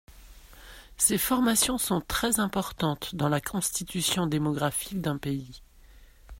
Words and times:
Ces 0.97 1.19
formations 1.19 1.77
sont 1.77 2.01
très 2.01 2.39
importantes 2.39 3.13
dans 3.13 3.29
la 3.29 3.39
constitution 3.39 4.25
démographique 4.25 4.99
d’un 4.99 5.19
pays. 5.19 5.61